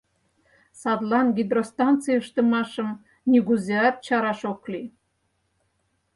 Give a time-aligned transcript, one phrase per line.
[0.81, 2.89] Садлан гидростанций ыштымашым
[3.31, 4.87] нигузеат чараш ок лий.